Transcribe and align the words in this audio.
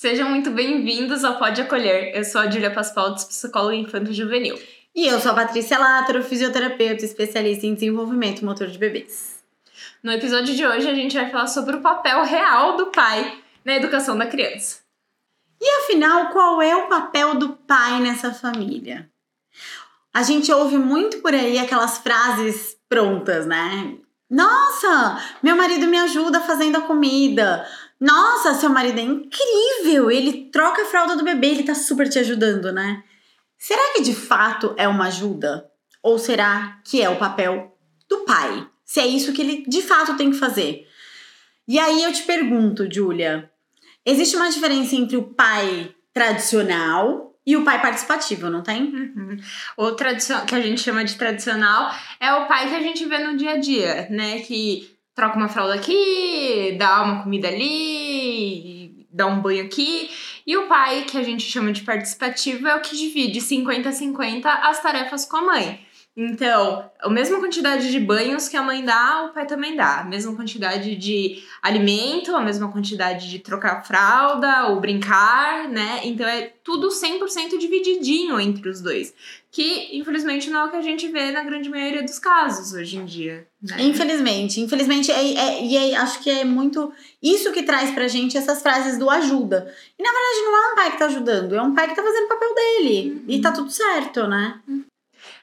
Sejam 0.00 0.30
muito 0.30 0.52
bem-vindos 0.52 1.24
ao 1.24 1.40
Pode 1.40 1.60
Acolher. 1.60 2.16
Eu 2.16 2.24
sou 2.24 2.40
a 2.40 2.48
Julia 2.48 2.72
Paspaldes, 2.72 3.24
psicóloga 3.24 3.74
infanto-juvenil. 3.74 4.56
E 4.94 5.08
eu 5.08 5.18
sou 5.18 5.32
a 5.32 5.34
Patrícia 5.34 5.76
Látaro, 5.76 6.22
fisioterapeuta 6.22 7.04
especialista 7.04 7.66
em 7.66 7.74
desenvolvimento 7.74 8.44
motor 8.44 8.68
de 8.68 8.78
bebês. 8.78 9.42
No 10.00 10.12
episódio 10.12 10.54
de 10.54 10.64
hoje, 10.64 10.88
a 10.88 10.94
gente 10.94 11.16
vai 11.16 11.28
falar 11.28 11.48
sobre 11.48 11.74
o 11.74 11.80
papel 11.80 12.22
real 12.22 12.76
do 12.76 12.86
pai 12.92 13.42
na 13.64 13.74
educação 13.74 14.16
da 14.16 14.28
criança. 14.28 14.78
E 15.60 15.68
afinal, 15.80 16.28
qual 16.28 16.62
é 16.62 16.76
o 16.76 16.86
papel 16.86 17.34
do 17.34 17.54
pai 17.54 17.98
nessa 17.98 18.32
família? 18.32 19.10
A 20.14 20.22
gente 20.22 20.52
ouve 20.52 20.78
muito 20.78 21.18
por 21.18 21.34
aí 21.34 21.58
aquelas 21.58 21.98
frases 21.98 22.76
prontas, 22.88 23.46
né? 23.46 23.98
Nossa, 24.30 25.20
meu 25.42 25.56
marido 25.56 25.88
me 25.88 25.98
ajuda 25.98 26.40
fazendo 26.40 26.76
a 26.76 26.82
comida. 26.82 27.66
Nossa, 28.00 28.54
seu 28.54 28.70
marido 28.70 28.98
é 28.98 29.02
incrível! 29.02 30.10
Ele 30.10 30.50
troca 30.52 30.82
a 30.82 30.86
fralda 30.86 31.16
do 31.16 31.24
bebê, 31.24 31.48
ele 31.48 31.64
tá 31.64 31.74
super 31.74 32.08
te 32.08 32.18
ajudando, 32.18 32.72
né? 32.72 33.02
Será 33.58 33.92
que 33.92 34.02
de 34.02 34.14
fato 34.14 34.74
é 34.76 34.86
uma 34.86 35.06
ajuda? 35.06 35.68
Ou 36.02 36.18
será 36.18 36.80
que 36.84 37.02
é 37.02 37.10
o 37.10 37.18
papel 37.18 37.76
do 38.08 38.18
pai? 38.18 38.66
Se 38.84 39.00
é 39.00 39.06
isso 39.06 39.32
que 39.32 39.42
ele 39.42 39.64
de 39.66 39.82
fato 39.82 40.16
tem 40.16 40.30
que 40.30 40.38
fazer? 40.38 40.86
E 41.66 41.78
aí 41.78 42.04
eu 42.04 42.12
te 42.12 42.22
pergunto, 42.22 42.88
Júlia, 42.90 43.50
existe 44.06 44.36
uma 44.36 44.48
diferença 44.48 44.94
entre 44.94 45.16
o 45.16 45.34
pai 45.34 45.94
tradicional 46.14 47.28
e 47.44 47.56
o 47.56 47.64
pai 47.64 47.82
participativo, 47.82 48.48
não 48.48 48.62
tem? 48.62 48.82
Uhum. 48.82 49.36
O 49.76 49.92
tradicional, 49.92 50.46
que 50.46 50.54
a 50.54 50.60
gente 50.60 50.80
chama 50.80 51.04
de 51.04 51.16
tradicional, 51.16 51.92
é 52.20 52.32
o 52.32 52.46
pai 52.46 52.68
que 52.68 52.74
a 52.74 52.80
gente 52.80 53.04
vê 53.06 53.18
no 53.18 53.36
dia 53.36 53.52
a 53.52 53.56
dia, 53.56 54.06
né? 54.10 54.40
Que 54.40 54.97
troca 55.18 55.36
uma 55.36 55.48
fralda 55.48 55.74
aqui, 55.74 56.76
dá 56.78 57.02
uma 57.02 57.24
comida 57.24 57.48
ali, 57.48 59.04
dá 59.10 59.26
um 59.26 59.40
banho 59.40 59.64
aqui. 59.64 60.08
E 60.46 60.56
o 60.56 60.68
pai, 60.68 61.02
que 61.02 61.18
a 61.18 61.24
gente 61.24 61.42
chama 61.42 61.72
de 61.72 61.82
participativo, 61.82 62.68
é 62.68 62.76
o 62.76 62.80
que 62.80 62.96
divide 62.96 63.40
50 63.40 63.88
a 63.88 63.92
50 63.92 64.48
as 64.48 64.80
tarefas 64.80 65.26
com 65.26 65.38
a 65.38 65.42
mãe. 65.42 65.80
Então, 66.20 66.90
a 66.98 67.08
mesma 67.08 67.38
quantidade 67.38 67.92
de 67.92 68.00
banhos 68.00 68.48
que 68.48 68.56
a 68.56 68.62
mãe 68.62 68.84
dá, 68.84 69.26
o 69.26 69.32
pai 69.32 69.46
também 69.46 69.76
dá. 69.76 70.00
A 70.00 70.04
mesma 70.04 70.34
quantidade 70.34 70.96
de 70.96 71.44
alimento, 71.62 72.34
a 72.34 72.40
mesma 72.40 72.72
quantidade 72.72 73.30
de 73.30 73.38
trocar 73.38 73.86
fralda 73.86 74.66
ou 74.66 74.80
brincar, 74.80 75.68
né? 75.68 76.00
Então 76.02 76.26
é 76.26 76.52
tudo 76.64 76.88
100% 76.88 77.56
divididinho 77.56 78.40
entre 78.40 78.68
os 78.68 78.80
dois. 78.80 79.14
Que, 79.48 79.96
infelizmente, 79.96 80.50
não 80.50 80.62
é 80.62 80.64
o 80.64 80.70
que 80.70 80.76
a 80.76 80.82
gente 80.82 81.06
vê 81.06 81.30
na 81.30 81.44
grande 81.44 81.68
maioria 81.68 82.02
dos 82.02 82.18
casos 82.18 82.72
hoje 82.74 82.96
em 82.96 83.04
dia. 83.04 83.46
Né? 83.62 83.76
Infelizmente. 83.84 84.60
Infelizmente, 84.60 85.12
é, 85.12 85.34
é, 85.34 85.64
e 85.64 85.76
é, 85.76 85.96
acho 85.98 86.20
que 86.20 86.28
é 86.28 86.44
muito 86.44 86.92
isso 87.22 87.52
que 87.52 87.62
traz 87.62 87.92
pra 87.92 88.08
gente 88.08 88.36
essas 88.36 88.60
frases 88.60 88.98
do 88.98 89.08
ajuda. 89.08 89.72
E 89.96 90.02
na 90.02 90.10
verdade 90.10 90.44
não 90.44 90.56
é 90.56 90.72
um 90.72 90.74
pai 90.74 90.90
que 90.90 90.98
tá 90.98 91.06
ajudando, 91.06 91.54
é 91.54 91.62
um 91.62 91.74
pai 91.74 91.88
que 91.88 91.94
tá 91.94 92.02
fazendo 92.02 92.24
o 92.24 92.28
papel 92.28 92.54
dele. 92.56 93.10
Uhum. 93.12 93.24
E 93.28 93.40
tá 93.40 93.52
tudo 93.52 93.70
certo, 93.70 94.26
né? 94.26 94.60
Uhum. 94.66 94.84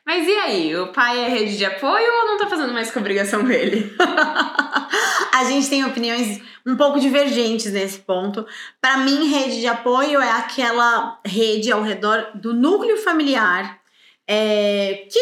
Mas 0.06 0.28
e 0.28 0.32
aí, 0.32 0.76
o 0.76 0.92
pai 0.92 1.18
é 1.26 1.28
rede 1.28 1.58
de 1.58 1.66
apoio 1.66 2.06
ou 2.06 2.26
não 2.28 2.38
tá 2.38 2.48
fazendo 2.48 2.72
mais 2.72 2.92
com 2.92 3.00
a 3.00 3.02
obrigação 3.02 3.44
dele? 3.44 3.92
a 5.34 5.44
gente 5.46 5.68
tem 5.68 5.84
opiniões 5.84 6.40
um 6.64 6.76
pouco 6.76 7.00
divergentes 7.00 7.72
nesse 7.72 7.98
ponto. 8.00 8.46
Para 8.80 8.98
mim, 8.98 9.28
rede 9.28 9.60
de 9.60 9.66
apoio 9.68 10.22
é 10.22 10.32
aquela 10.32 11.20
rede 11.26 11.72
ao 11.72 11.82
redor 11.82 12.32
do 12.36 12.54
núcleo 12.54 12.98
familiar 12.98 13.82
é, 14.28 15.08
que 15.12 15.20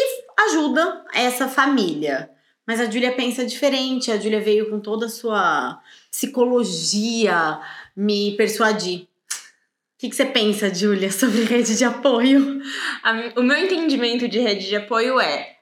ajuda 0.48 1.02
essa 1.14 1.48
família. 1.48 2.30
Mas 2.66 2.78
a 2.78 2.90
Júlia 2.90 3.12
pensa 3.12 3.44
diferente, 3.44 4.10
a 4.10 4.18
Júlia 4.18 4.40
veio 4.40 4.70
com 4.70 4.80
toda 4.80 5.06
a 5.06 5.10
sua 5.10 5.80
psicologia 6.10 7.58
me 7.96 8.36
persuadir 8.36 9.06
que, 9.98 10.08
que 10.08 10.16
você 10.16 10.26
pensa, 10.26 10.74
Júlia, 10.74 11.10
sobre 11.12 11.44
rede 11.44 11.76
de 11.76 11.84
apoio? 11.84 12.60
o 13.36 13.42
meu 13.42 13.56
entendimento 13.56 14.28
de 14.28 14.38
rede 14.38 14.68
de 14.68 14.76
apoio 14.76 15.20
é 15.20 15.54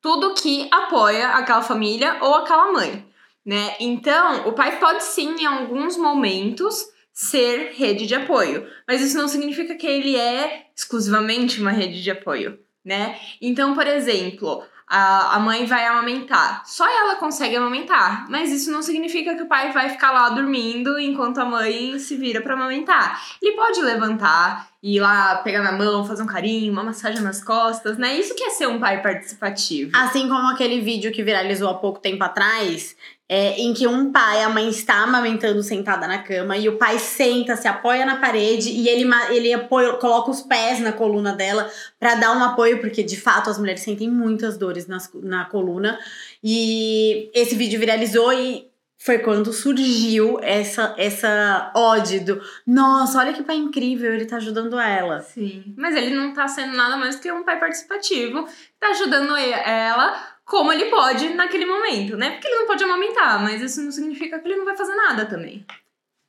tudo 0.00 0.34
que 0.34 0.68
apoia 0.70 1.28
aquela 1.30 1.62
família 1.62 2.18
ou 2.20 2.34
aquela 2.34 2.72
mãe, 2.72 3.06
né? 3.44 3.74
Então, 3.80 4.46
o 4.48 4.52
pai 4.52 4.78
pode 4.78 5.02
sim, 5.02 5.34
em 5.40 5.46
alguns 5.46 5.96
momentos, 5.96 6.84
ser 7.12 7.72
rede 7.74 8.06
de 8.06 8.14
apoio, 8.14 8.66
mas 8.86 9.00
isso 9.00 9.16
não 9.16 9.28
significa 9.28 9.76
que 9.76 9.86
ele 9.86 10.16
é 10.16 10.66
exclusivamente 10.76 11.60
uma 11.60 11.70
rede 11.70 12.02
de 12.02 12.10
apoio, 12.10 12.58
né? 12.84 13.18
Então, 13.40 13.74
por 13.74 13.86
exemplo, 13.86 14.62
a, 14.86 15.38
mãe 15.38 15.64
vai 15.66 15.86
amamentar. 15.86 16.62
Só 16.66 16.86
ela 16.86 17.16
consegue 17.16 17.56
amamentar, 17.56 18.26
mas 18.28 18.50
isso 18.50 18.70
não 18.70 18.82
significa 18.82 19.34
que 19.34 19.42
o 19.42 19.48
pai 19.48 19.72
vai 19.72 19.88
ficar 19.90 20.12
lá 20.12 20.28
dormindo 20.30 20.98
enquanto 20.98 21.38
a 21.38 21.44
mãe 21.44 21.98
se 21.98 22.16
vira 22.16 22.40
para 22.40 22.54
amamentar. 22.54 23.20
Ele 23.42 23.56
pode 23.56 23.80
levantar, 23.80 24.68
ir 24.82 25.00
lá 25.00 25.36
pegar 25.36 25.62
na 25.62 25.72
mão, 25.72 26.04
fazer 26.04 26.22
um 26.22 26.26
carinho, 26.26 26.72
uma 26.72 26.84
massagem 26.84 27.22
nas 27.22 27.42
costas, 27.42 27.96
né? 27.96 28.18
Isso 28.18 28.34
que 28.34 28.44
é 28.44 28.50
ser 28.50 28.68
um 28.68 28.78
pai 28.78 29.02
participativo. 29.02 29.90
Assim 29.94 30.28
como 30.28 30.48
aquele 30.48 30.80
vídeo 30.80 31.12
que 31.12 31.22
viralizou 31.22 31.68
há 31.68 31.74
pouco 31.74 32.00
tempo 32.00 32.22
atrás, 32.22 32.94
é, 33.28 33.58
em 33.60 33.72
que 33.72 33.86
um 33.86 34.12
pai, 34.12 34.42
a 34.42 34.48
mãe 34.48 34.68
está 34.68 35.02
amamentando 35.02 35.62
sentada 35.62 36.06
na 36.06 36.18
cama 36.18 36.56
e 36.58 36.68
o 36.68 36.76
pai 36.76 36.98
senta, 36.98 37.56
se 37.56 37.66
apoia 37.66 38.04
na 38.04 38.16
parede 38.16 38.70
e 38.70 38.88
ele, 38.88 39.08
ele 39.30 39.52
apoia, 39.52 39.94
coloca 39.94 40.30
os 40.30 40.42
pés 40.42 40.80
na 40.80 40.92
coluna 40.92 41.32
dela 41.32 41.70
para 41.98 42.16
dar 42.16 42.36
um 42.36 42.44
apoio, 42.44 42.80
porque 42.80 43.02
de 43.02 43.18
fato 43.18 43.48
as 43.48 43.58
mulheres 43.58 43.82
sentem 43.82 44.10
muitas 44.10 44.58
dores 44.58 44.86
nas, 44.86 45.10
na 45.14 45.46
coluna. 45.46 45.98
E 46.42 47.30
esse 47.34 47.54
vídeo 47.54 47.80
viralizou 47.80 48.30
e 48.32 48.70
foi 48.98 49.18
quando 49.18 49.52
surgiu 49.52 50.38
essa 50.40 50.94
essa 50.96 51.72
ode 51.74 52.20
do 52.20 52.40
nossa, 52.66 53.18
olha 53.18 53.32
que 53.32 53.42
pai 53.42 53.56
incrível, 53.56 54.12
ele 54.12 54.26
tá 54.26 54.36
ajudando 54.36 54.78
ela. 54.78 55.20
Sim. 55.20 55.74
Mas 55.76 55.96
ele 55.96 56.14
não 56.14 56.34
tá 56.34 56.46
sendo 56.46 56.76
nada 56.76 56.96
mais 56.96 57.16
que 57.16 57.32
um 57.32 57.42
pai 57.42 57.58
participativo, 57.58 58.46
tá 58.78 58.88
ajudando 58.88 59.34
ela 59.34 60.33
como 60.44 60.72
ele 60.72 60.86
pode 60.86 61.30
naquele 61.30 61.64
momento, 61.66 62.16
né? 62.16 62.32
Porque 62.32 62.46
ele 62.46 62.58
não 62.58 62.66
pode 62.66 62.84
amamentar, 62.84 63.42
mas 63.42 63.62
isso 63.62 63.82
não 63.82 63.90
significa 63.90 64.38
que 64.38 64.46
ele 64.46 64.56
não 64.56 64.64
vai 64.64 64.76
fazer 64.76 64.94
nada 64.94 65.24
também. 65.24 65.64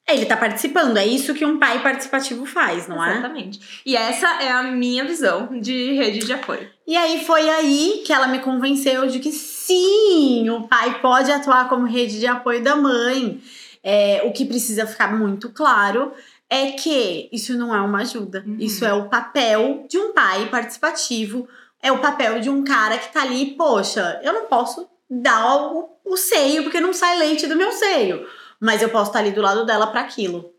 Ele 0.07 0.25
tá 0.25 0.37
participando, 0.37 0.97
é 0.97 1.05
isso 1.05 1.33
que 1.33 1.43
um 1.43 1.57
pai 1.57 1.81
participativo 1.81 2.45
faz, 2.45 2.87
não 2.87 2.95
Exatamente. 2.95 3.07
é? 3.07 3.17
Exatamente. 3.17 3.81
E 3.85 3.95
essa 3.97 4.27
é 4.43 4.51
a 4.51 4.61
minha 4.61 5.03
visão 5.03 5.59
de 5.59 5.93
rede 5.93 6.19
de 6.19 6.31
apoio. 6.31 6.69
E 6.87 6.95
aí 6.95 7.25
foi 7.25 7.49
aí 7.49 8.03
que 8.05 8.13
ela 8.13 8.27
me 8.27 8.37
convenceu 8.37 9.07
de 9.07 9.19
que 9.19 9.31
sim, 9.31 10.47
o 10.51 10.67
pai 10.67 11.01
pode 11.01 11.31
atuar 11.31 11.67
como 11.67 11.87
rede 11.87 12.19
de 12.19 12.27
apoio 12.27 12.63
da 12.63 12.75
mãe. 12.75 13.41
É, 13.83 14.21
o 14.25 14.31
que 14.31 14.45
precisa 14.45 14.85
ficar 14.85 15.15
muito 15.15 15.49
claro 15.49 16.13
é 16.49 16.71
que 16.73 17.27
isso 17.31 17.57
não 17.57 17.75
é 17.75 17.81
uma 17.81 18.01
ajuda, 18.01 18.43
uhum. 18.45 18.57
isso 18.59 18.85
é 18.85 18.93
o 18.93 19.09
papel 19.09 19.87
de 19.89 19.97
um 19.97 20.13
pai 20.13 20.47
participativo 20.49 21.47
é 21.85 21.91
o 21.91 21.99
papel 21.99 22.41
de 22.41 22.49
um 22.49 22.63
cara 22.63 22.97
que 22.97 23.13
tá 23.13 23.21
ali, 23.21 23.51
poxa, 23.51 24.19
eu 24.23 24.33
não 24.33 24.47
posso 24.47 24.89
dar 25.07 25.71
o, 25.71 25.87
o 26.03 26.17
seio 26.17 26.63
porque 26.63 26.81
não 26.81 26.91
sai 26.91 27.15
leite 27.19 27.45
do 27.45 27.55
meu 27.55 27.71
seio, 27.71 28.25
mas 28.59 28.81
eu 28.81 28.89
posso 28.89 29.11
estar 29.11 29.19
tá 29.19 29.25
ali 29.25 29.31
do 29.31 29.41
lado 29.41 29.63
dela 29.67 29.85
para 29.85 30.01
aquilo. 30.01 30.51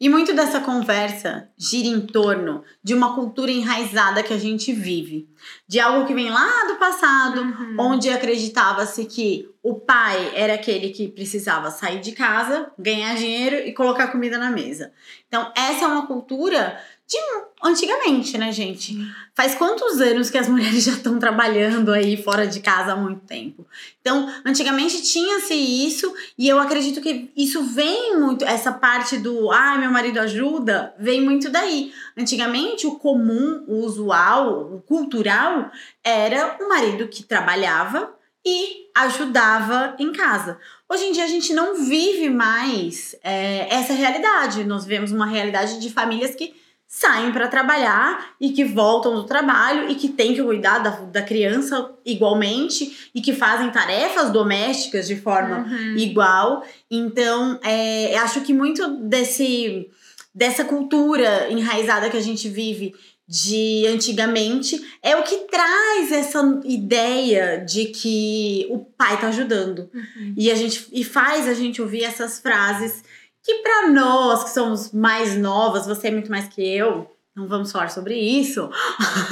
E 0.00 0.08
muito 0.08 0.34
dessa 0.34 0.60
conversa 0.60 1.50
gira 1.58 1.88
em 1.88 2.00
torno 2.00 2.64
de 2.82 2.94
uma 2.94 3.14
cultura 3.14 3.50
enraizada 3.50 4.22
que 4.22 4.32
a 4.32 4.38
gente 4.38 4.72
vive, 4.72 5.28
de 5.68 5.78
algo 5.78 6.06
que 6.06 6.14
vem 6.14 6.30
lá 6.30 6.64
do 6.68 6.76
passado, 6.76 7.40
uhum. 7.40 7.76
onde 7.78 8.08
acreditava-se 8.08 9.04
que 9.04 9.50
o 9.62 9.74
pai 9.74 10.32
era 10.34 10.54
aquele 10.54 10.90
que 10.90 11.08
precisava 11.08 11.70
sair 11.70 12.00
de 12.00 12.12
casa, 12.12 12.70
ganhar 12.78 13.14
dinheiro 13.14 13.56
e 13.56 13.72
colocar 13.72 14.08
comida 14.08 14.38
na 14.38 14.50
mesa. 14.50 14.92
Então, 15.28 15.50
essa 15.56 15.84
é 15.84 15.88
uma 15.88 16.06
cultura 16.06 16.78
de 17.08 17.16
antigamente, 17.62 18.36
né, 18.36 18.50
gente? 18.50 18.96
Faz 19.34 19.54
quantos 19.54 20.00
anos 20.00 20.28
que 20.28 20.38
as 20.38 20.48
mulheres 20.50 20.84
já 20.84 20.92
estão 20.92 21.18
trabalhando 21.18 21.92
aí 21.92 22.16
fora 22.16 22.46
de 22.46 22.60
casa 22.60 22.92
há 22.92 22.96
muito 22.96 23.20
tempo? 23.26 23.64
Então, 24.00 24.28
antigamente 24.44 25.02
tinha-se 25.02 25.54
isso, 25.54 26.12
e 26.36 26.48
eu 26.48 26.58
acredito 26.58 27.00
que 27.00 27.30
isso 27.36 27.62
vem 27.62 28.18
muito, 28.18 28.44
essa 28.44 28.72
parte 28.72 29.18
do 29.18 29.52
ah, 29.52 29.78
meu 29.78 29.90
marido 29.90 30.18
ajuda, 30.18 30.94
vem 30.98 31.20
muito 31.20 31.48
daí. 31.48 31.92
Antigamente, 32.16 32.86
o 32.86 32.96
comum, 32.96 33.64
o 33.68 33.84
usual, 33.84 34.74
o 34.74 34.80
cultural 34.82 35.70
era 36.02 36.56
o 36.60 36.68
marido 36.68 37.06
que 37.08 37.22
trabalhava 37.22 38.14
e 38.44 38.86
ajudava 38.96 39.96
em 39.98 40.12
casa. 40.12 40.58
Hoje 40.88 41.04
em 41.04 41.12
dia 41.12 41.24
a 41.24 41.28
gente 41.28 41.52
não 41.52 41.84
vive 41.84 42.30
mais 42.30 43.16
é, 43.22 43.66
essa 43.74 43.92
realidade. 43.92 44.62
Nós 44.62 44.84
vivemos 44.84 45.10
uma 45.10 45.26
realidade 45.26 45.80
de 45.80 45.92
famílias 45.92 46.34
que 46.34 46.54
saem 46.88 47.32
para 47.32 47.48
trabalhar 47.48 48.34
e 48.40 48.50
que 48.50 48.64
voltam 48.64 49.14
do 49.14 49.24
trabalho 49.24 49.90
e 49.90 49.94
que 49.94 50.08
têm 50.08 50.34
que 50.34 50.42
cuidar 50.42 50.78
da, 50.78 50.90
da 50.90 51.22
criança 51.22 51.90
igualmente 52.04 53.10
e 53.14 53.20
que 53.20 53.32
fazem 53.32 53.70
tarefas 53.70 54.30
domésticas 54.30 55.06
de 55.06 55.16
forma 55.16 55.58
uhum. 55.58 55.96
igual. 55.96 56.64
Então, 56.90 57.58
é, 57.62 58.16
acho 58.18 58.40
que 58.42 58.54
muito 58.54 58.88
desse, 59.08 59.90
dessa 60.34 60.64
cultura 60.64 61.50
enraizada 61.50 62.08
que 62.08 62.16
a 62.16 62.22
gente 62.22 62.48
vive 62.48 62.94
de 63.28 63.84
antigamente 63.88 64.80
é 65.02 65.16
o 65.16 65.24
que 65.24 65.48
traz 65.50 66.12
essa 66.12 66.60
ideia 66.64 67.58
de 67.58 67.86
que 67.86 68.66
o 68.70 68.78
pai 68.78 69.20
tá 69.20 69.28
ajudando. 69.28 69.90
Uhum. 69.92 70.34
E 70.36 70.50
a 70.50 70.54
gente 70.54 70.86
e 70.92 71.02
faz 71.02 71.48
a 71.48 71.54
gente 71.54 71.82
ouvir 71.82 72.04
essas 72.04 72.38
frases 72.38 73.02
que 73.46 73.58
para 73.58 73.90
nós 73.90 74.42
que 74.42 74.50
somos 74.50 74.90
mais 74.90 75.38
novas, 75.38 75.86
você 75.86 76.08
é 76.08 76.10
muito 76.10 76.28
mais 76.28 76.48
que 76.48 76.60
eu, 76.60 77.08
não 77.32 77.46
vamos 77.46 77.70
falar 77.70 77.90
sobre 77.90 78.18
isso. 78.18 78.68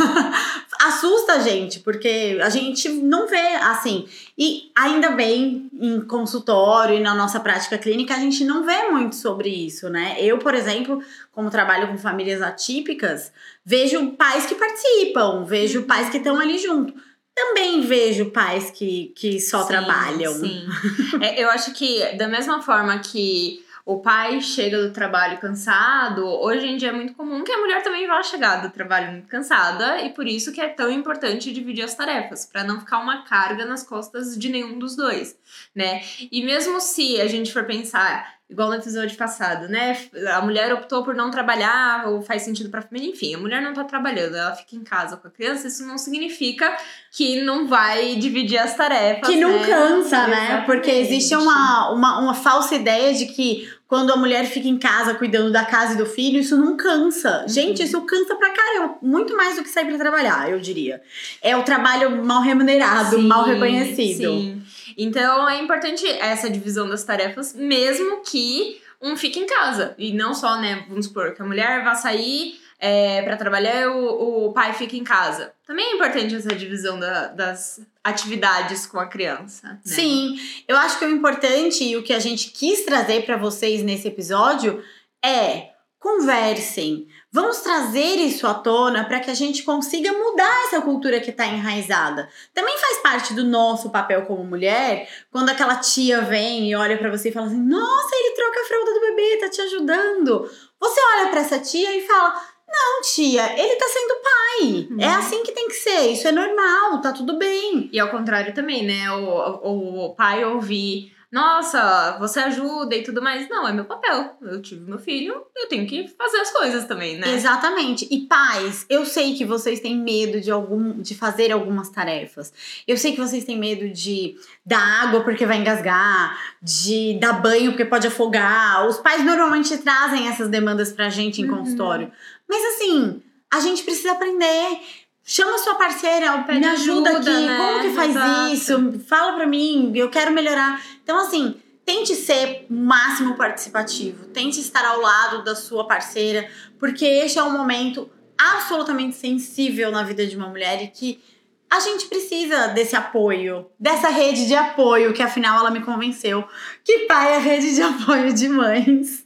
Assusta 0.80 1.32
a 1.32 1.38
gente, 1.40 1.80
porque 1.80 2.38
a 2.40 2.48
gente 2.48 2.88
não 2.90 3.26
vê 3.26 3.56
assim. 3.56 4.06
E 4.38 4.70
ainda 4.76 5.10
bem, 5.10 5.68
em 5.72 6.00
consultório 6.02 6.94
e 6.94 7.00
na 7.00 7.12
nossa 7.12 7.40
prática 7.40 7.76
clínica, 7.76 8.14
a 8.14 8.20
gente 8.20 8.44
não 8.44 8.64
vê 8.64 8.88
muito 8.88 9.16
sobre 9.16 9.48
isso, 9.48 9.88
né? 9.88 10.16
Eu, 10.20 10.38
por 10.38 10.54
exemplo, 10.54 11.02
como 11.32 11.50
trabalho 11.50 11.88
com 11.88 11.98
famílias 11.98 12.40
atípicas, 12.40 13.32
vejo 13.64 14.12
pais 14.12 14.46
que 14.46 14.54
participam, 14.54 15.44
vejo 15.44 15.80
uhum. 15.80 15.86
pais 15.86 16.08
que 16.08 16.18
estão 16.18 16.38
ali 16.38 16.58
junto 16.58 16.94
também 17.34 17.80
vejo 17.80 18.30
pais 18.30 18.70
que, 18.70 19.12
que 19.16 19.40
só 19.40 19.62
sim, 19.62 19.68
trabalham. 19.68 20.32
Sim. 20.34 20.68
é, 21.20 21.42
eu 21.42 21.50
acho 21.50 21.72
que, 21.74 22.16
da 22.16 22.28
mesma 22.28 22.62
forma 22.62 22.96
que 23.00 23.63
o 23.84 24.00
pai 24.00 24.40
chega 24.40 24.80
do 24.80 24.92
trabalho 24.92 25.38
cansado, 25.38 26.24
hoje 26.26 26.66
em 26.66 26.76
dia 26.76 26.88
é 26.88 26.92
muito 26.92 27.12
comum 27.12 27.44
que 27.44 27.52
a 27.52 27.58
mulher 27.58 27.82
também 27.82 28.06
vá 28.06 28.22
chegar 28.22 28.62
do 28.62 28.70
trabalho 28.70 29.12
muito 29.12 29.28
cansada 29.28 30.00
e 30.00 30.10
por 30.10 30.26
isso 30.26 30.52
que 30.52 30.60
é 30.60 30.68
tão 30.68 30.90
importante 30.90 31.52
dividir 31.52 31.84
as 31.84 31.94
tarefas, 31.94 32.46
para 32.46 32.64
não 32.64 32.80
ficar 32.80 32.98
uma 32.98 33.24
carga 33.24 33.66
nas 33.66 33.82
costas 33.82 34.38
de 34.38 34.48
nenhum 34.48 34.78
dos 34.78 34.96
dois, 34.96 35.38
né? 35.74 36.02
E 36.32 36.42
mesmo 36.42 36.80
se 36.80 37.20
a 37.20 37.26
gente 37.26 37.52
for 37.52 37.64
pensar 37.64 38.34
igual 38.54 38.68
no 38.68 38.76
episódio 38.76 39.16
passado, 39.18 39.68
né? 39.68 39.98
A 40.32 40.40
mulher 40.40 40.72
optou 40.72 41.02
por 41.02 41.14
não 41.14 41.28
trabalhar, 41.30 42.06
ou 42.06 42.22
faz 42.22 42.42
sentido 42.42 42.70
pra 42.70 42.80
família, 42.80 43.10
enfim, 43.10 43.34
a 43.34 43.38
mulher 43.38 43.60
não 43.60 43.74
tá 43.74 43.82
trabalhando, 43.82 44.36
ela 44.36 44.54
fica 44.54 44.76
em 44.76 44.84
casa 44.84 45.16
com 45.16 45.26
a 45.26 45.30
criança, 45.30 45.66
isso 45.66 45.84
não 45.84 45.98
significa 45.98 46.76
que 47.10 47.42
não 47.42 47.66
vai 47.66 48.14
dividir 48.14 48.58
as 48.58 48.76
tarefas. 48.76 49.28
Que 49.28 49.36
não 49.36 49.50
né? 49.50 49.66
cansa, 49.66 50.26
né? 50.28 50.44
Exatamente. 50.44 50.66
Porque 50.66 50.90
existe 50.90 51.34
uma, 51.34 51.90
uma, 51.90 52.20
uma 52.20 52.34
falsa 52.34 52.76
ideia 52.76 53.12
de 53.12 53.26
que 53.26 53.68
quando 53.86 54.12
a 54.12 54.16
mulher 54.16 54.44
fica 54.46 54.66
em 54.66 54.78
casa 54.78 55.14
cuidando 55.14 55.52
da 55.52 55.64
casa 55.64 55.94
e 55.94 55.96
do 55.96 56.06
filho, 56.06 56.40
isso 56.40 56.56
não 56.56 56.76
cansa. 56.76 57.42
Uhum. 57.42 57.48
Gente, 57.48 57.82
isso 57.82 58.00
cansa 58.02 58.34
pra 58.34 58.50
caramba. 58.50 58.96
Muito 59.02 59.36
mais 59.36 59.56
do 59.56 59.62
que 59.62 59.68
sair 59.68 59.86
pra 59.86 59.98
trabalhar, 59.98 60.50
eu 60.50 60.58
diria. 60.58 61.02
É 61.42 61.56
o 61.56 61.62
trabalho 61.62 62.24
mal 62.24 62.40
remunerado, 62.40 63.16
sim, 63.16 63.26
mal 63.26 63.44
reconhecido. 63.44 64.30
Sim. 64.30 64.62
Então 64.96 65.48
é 65.48 65.60
importante 65.60 66.06
essa 66.06 66.48
divisão 66.48 66.88
das 66.88 67.04
tarefas, 67.04 67.54
mesmo 67.54 68.22
que 68.22 68.80
um 69.00 69.16
fique 69.16 69.38
em 69.38 69.46
casa. 69.46 69.94
E 69.98 70.12
não 70.12 70.34
só, 70.34 70.60
né? 70.60 70.84
Vamos 70.88 71.06
supor 71.06 71.34
que 71.34 71.42
a 71.42 71.44
mulher 71.44 71.84
vá 71.84 71.94
sair 71.94 72.58
é, 72.78 73.22
para 73.22 73.36
trabalhar 73.36 73.82
e 73.82 73.86
o, 73.86 74.46
o 74.46 74.52
pai 74.52 74.72
fica 74.72 74.96
em 74.96 75.04
casa. 75.04 75.52
Também 75.66 75.84
é 75.84 75.94
importante 75.94 76.34
essa 76.34 76.54
divisão 76.54 76.98
da, 76.98 77.28
das 77.28 77.80
atividades 78.02 78.86
com 78.86 78.98
a 78.98 79.06
criança. 79.06 79.68
Né? 79.68 79.80
Sim, 79.84 80.38
eu 80.68 80.76
acho 80.76 80.98
que 80.98 81.04
o 81.04 81.10
importante 81.10 81.84
e 81.84 81.96
o 81.96 82.02
que 82.02 82.12
a 82.12 82.18
gente 82.18 82.50
quis 82.50 82.84
trazer 82.84 83.24
para 83.24 83.36
vocês 83.36 83.82
nesse 83.82 84.08
episódio 84.08 84.82
é 85.24 85.73
conversem. 86.04 87.08
Vamos 87.32 87.60
trazer 87.60 88.16
isso 88.16 88.46
à 88.46 88.52
tona 88.52 89.06
para 89.06 89.20
que 89.20 89.30
a 89.30 89.34
gente 89.34 89.62
consiga 89.62 90.12
mudar 90.12 90.64
essa 90.66 90.82
cultura 90.82 91.18
que 91.18 91.30
está 91.30 91.46
enraizada. 91.46 92.28
Também 92.52 92.76
faz 92.78 92.98
parte 92.98 93.32
do 93.32 93.42
nosso 93.42 93.88
papel 93.88 94.26
como 94.26 94.44
mulher, 94.44 95.08
quando 95.32 95.48
aquela 95.48 95.76
tia 95.76 96.20
vem 96.20 96.68
e 96.68 96.76
olha 96.76 96.98
para 96.98 97.10
você 97.10 97.30
e 97.30 97.32
fala 97.32 97.46
assim: 97.46 97.66
"Nossa, 97.66 98.16
ele 98.16 98.34
troca 98.34 98.60
a 98.60 98.64
fralda 98.66 98.92
do 98.92 99.00
bebê, 99.00 99.38
tá 99.38 99.48
te 99.48 99.62
ajudando". 99.62 100.50
Você 100.78 101.00
olha 101.16 101.30
para 101.30 101.40
essa 101.40 101.58
tia 101.58 101.96
e 101.96 102.06
fala: 102.06 102.38
não, 102.68 103.00
tia, 103.00 103.58
ele 103.58 103.76
tá 103.76 103.86
sendo 103.88 104.14
pai. 104.22 104.88
Uhum. 104.90 105.00
É 105.00 105.14
assim 105.14 105.42
que 105.42 105.52
tem 105.52 105.68
que 105.68 105.74
ser. 105.74 106.12
Isso 106.12 106.28
é 106.28 106.32
normal, 106.32 107.00
tá 107.00 107.12
tudo 107.12 107.38
bem. 107.38 107.88
E 107.90 107.98
ao 107.98 108.10
contrário 108.10 108.52
também, 108.52 108.84
né? 108.84 109.10
O, 109.10 109.68
o, 109.68 110.04
o 110.04 110.14
pai 110.14 110.44
ouvir 110.44 111.14
nossa, 111.34 112.16
você 112.20 112.38
ajuda 112.38 112.94
e 112.94 113.02
tudo 113.02 113.20
mais. 113.20 113.48
Não, 113.48 113.66
é 113.66 113.72
meu 113.72 113.84
papel. 113.84 114.36
Eu 114.40 114.62
tive 114.62 114.88
meu 114.88 115.00
filho, 115.00 115.44
eu 115.56 115.66
tenho 115.68 115.84
que 115.84 116.06
fazer 116.16 116.36
as 116.36 116.52
coisas 116.52 116.84
também, 116.84 117.18
né? 117.18 117.34
Exatamente. 117.34 118.06
E 118.08 118.20
pais, 118.20 118.86
eu 118.88 119.04
sei 119.04 119.34
que 119.34 119.44
vocês 119.44 119.80
têm 119.80 119.98
medo 119.98 120.40
de 120.40 120.52
algum 120.52 121.02
de 121.02 121.12
fazer 121.12 121.50
algumas 121.50 121.88
tarefas. 121.88 122.52
Eu 122.86 122.96
sei 122.96 123.10
que 123.10 123.20
vocês 123.20 123.44
têm 123.44 123.58
medo 123.58 123.88
de 123.88 124.36
dar 124.64 124.78
água 125.02 125.24
porque 125.24 125.44
vai 125.44 125.58
engasgar, 125.58 126.38
de 126.62 127.18
dar 127.18 127.32
banho 127.32 127.72
porque 127.72 127.84
pode 127.84 128.06
afogar. 128.06 128.86
Os 128.86 128.98
pais 128.98 129.24
normalmente 129.24 129.76
trazem 129.78 130.28
essas 130.28 130.48
demandas 130.48 130.92
pra 130.92 131.08
gente 131.10 131.42
em 131.42 131.50
uhum. 131.50 131.58
consultório. 131.58 132.12
Mas 132.48 132.76
assim, 132.76 133.20
a 133.52 133.58
gente 133.58 133.82
precisa 133.82 134.12
aprender 134.12 134.80
Chama 135.26 135.56
sua 135.58 135.74
parceira, 135.76 136.44
Pede 136.46 136.60
me 136.60 136.66
ajuda, 136.66 137.10
ajuda 137.10 137.30
aqui. 137.30 137.46
Né? 137.46 137.56
Como 137.56 137.80
que 137.80 137.90
faz 137.94 138.10
Exato. 138.10 138.52
isso? 138.52 139.00
Fala 139.08 139.32
pra 139.32 139.46
mim, 139.46 139.90
eu 139.94 140.10
quero 140.10 140.30
melhorar. 140.30 140.84
Então, 141.02 141.18
assim, 141.18 141.56
tente 141.84 142.14
ser 142.14 142.66
máximo 142.68 143.34
participativo. 143.34 144.26
Tente 144.26 144.60
estar 144.60 144.84
ao 144.84 145.00
lado 145.00 145.42
da 145.42 145.54
sua 145.54 145.86
parceira, 145.86 146.46
porque 146.78 147.06
este 147.06 147.38
é 147.38 147.42
um 147.42 147.52
momento 147.52 148.10
absolutamente 148.36 149.16
sensível 149.16 149.90
na 149.90 150.02
vida 150.02 150.26
de 150.26 150.36
uma 150.36 150.48
mulher 150.48 150.82
e 150.82 150.88
que 150.88 151.22
a 151.70 151.80
gente 151.80 152.06
precisa 152.06 152.68
desse 152.68 152.94
apoio, 152.94 153.66
dessa 153.80 154.08
rede 154.08 154.46
de 154.46 154.54
apoio, 154.54 155.12
que 155.14 155.22
afinal 155.22 155.58
ela 155.58 155.70
me 155.70 155.80
convenceu 155.80 156.46
que 156.84 157.00
pai 157.06 157.34
é 157.34 157.38
rede 157.38 157.74
de 157.74 157.82
apoio 157.82 158.32
de 158.32 158.48
mães. 158.48 159.24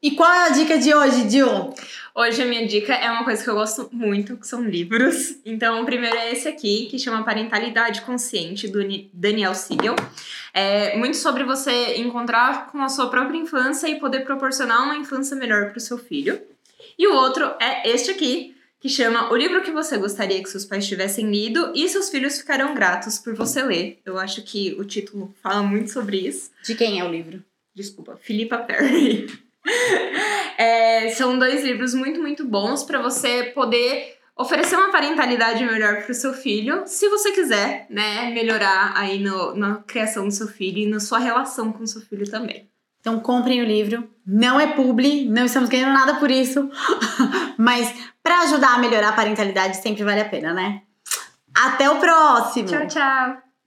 E 0.00 0.12
qual 0.12 0.32
é 0.32 0.46
a 0.46 0.50
dica 0.50 0.78
de 0.78 0.94
hoje, 0.94 1.24
Dil? 1.24 1.74
Hoje 2.20 2.42
a 2.42 2.46
minha 2.46 2.66
dica 2.66 2.92
é 2.94 3.08
uma 3.12 3.22
coisa 3.22 3.44
que 3.44 3.48
eu 3.48 3.54
gosto 3.54 3.88
muito, 3.92 4.36
que 4.36 4.44
são 4.44 4.64
livros. 4.64 5.38
Então, 5.46 5.80
o 5.80 5.84
primeiro 5.84 6.16
é 6.16 6.32
esse 6.32 6.48
aqui, 6.48 6.86
que 6.86 6.98
chama 6.98 7.22
Parentalidade 7.22 8.00
Consciente, 8.00 8.66
do 8.66 8.80
Daniel 9.12 9.54
Siegel. 9.54 9.94
É 10.52 10.96
muito 10.96 11.16
sobre 11.16 11.44
você 11.44 11.94
encontrar 11.98 12.72
com 12.72 12.82
a 12.82 12.88
sua 12.88 13.08
própria 13.08 13.38
infância 13.38 13.86
e 13.86 14.00
poder 14.00 14.24
proporcionar 14.24 14.82
uma 14.82 14.96
infância 14.96 15.36
melhor 15.36 15.68
para 15.68 15.78
o 15.78 15.80
seu 15.80 15.96
filho. 15.96 16.42
E 16.98 17.06
o 17.06 17.14
outro 17.14 17.54
é 17.60 17.88
este 17.88 18.10
aqui, 18.10 18.52
que 18.80 18.88
chama 18.88 19.32
O 19.32 19.36
Livro 19.36 19.62
que 19.62 19.70
Você 19.70 19.96
Gostaria 19.96 20.42
que 20.42 20.50
Seus 20.50 20.64
Pais 20.64 20.88
Tivessem 20.88 21.30
Lido 21.30 21.70
e 21.72 21.88
Seus 21.88 22.10
Filhos 22.10 22.36
Ficarão 22.36 22.74
Gratos 22.74 23.20
por 23.20 23.32
Você 23.36 23.62
Ler. 23.62 24.00
Eu 24.04 24.18
acho 24.18 24.42
que 24.42 24.74
o 24.76 24.84
título 24.84 25.32
fala 25.40 25.62
muito 25.62 25.92
sobre 25.92 26.16
isso. 26.16 26.50
De 26.64 26.74
quem 26.74 26.98
é 26.98 27.04
o 27.04 27.12
livro? 27.12 27.44
Desculpa, 27.72 28.18
Philippa 28.20 28.58
Perry. 28.58 29.28
É, 30.58 31.10
são 31.10 31.38
dois 31.38 31.62
livros 31.62 31.94
muito, 31.94 32.20
muito 32.20 32.44
bons 32.44 32.82
para 32.82 33.00
você 33.00 33.44
poder 33.54 34.18
oferecer 34.36 34.76
uma 34.76 34.90
parentalidade 34.90 35.64
melhor 35.64 36.02
para 36.02 36.10
o 36.10 36.14
seu 36.14 36.34
filho, 36.34 36.82
se 36.84 37.08
você 37.08 37.30
quiser, 37.30 37.86
né, 37.88 38.30
melhorar 38.30 38.92
aí 38.96 39.20
no, 39.20 39.54
na 39.54 39.76
criação 39.76 40.26
do 40.26 40.34
seu 40.34 40.48
filho 40.48 40.78
e 40.78 40.86
na 40.86 40.98
sua 40.98 41.20
relação 41.20 41.72
com 41.72 41.84
o 41.84 41.86
seu 41.86 42.00
filho 42.00 42.28
também. 42.28 42.68
Então 43.00 43.20
comprem 43.20 43.62
o 43.62 43.64
livro, 43.64 44.08
não 44.26 44.60
é 44.60 44.66
publi, 44.66 45.28
não 45.28 45.44
estamos 45.44 45.68
ganhando 45.68 45.94
nada 45.94 46.16
por 46.16 46.30
isso, 46.30 46.68
mas 47.56 47.92
para 48.22 48.40
ajudar 48.42 48.74
a 48.74 48.78
melhorar 48.78 49.10
a 49.10 49.12
parentalidade 49.12 49.76
sempre 49.76 50.02
vale 50.02 50.20
a 50.20 50.28
pena, 50.28 50.52
né? 50.52 50.82
Até 51.54 51.88
o 51.88 51.96
próximo. 52.00 52.68
Tchau, 52.68 52.86
tchau. 52.86 53.47